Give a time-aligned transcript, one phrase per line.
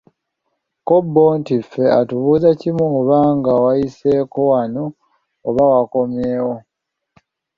[0.87, 4.83] Ko bo nti ffe atubuuza kimu oba nga wayiseeko wano,
[5.47, 6.55] oba wakomyewo.